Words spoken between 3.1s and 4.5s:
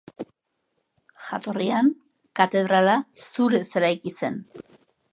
zurez eraiki zen.